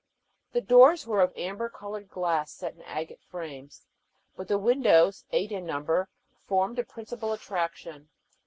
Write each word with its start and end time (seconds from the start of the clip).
The 0.53 0.61
doors 0.61 1.05
were 1.05 1.21
of 1.21 1.31
amber 1.37 1.69
colored 1.69 2.09
glass 2.09 2.49
set 2.51 2.73
in 2.73 2.81
agate 2.81 3.21
frames; 3.21 3.85
but 4.35 4.47
the 4.47 4.57
windows, 4.57 5.25
eight 5.31 5.51
in 5.51 5.63
number, 5.63 6.09
formed 6.39 6.77
the 6.79 6.83
principal 6.83 7.33
attraction. 7.33 8.09